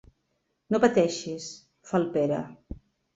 No 0.75 0.79
pateixis 0.85 1.49
—fa 1.91 1.99
el 1.99 2.07
Pere—. 2.17 2.41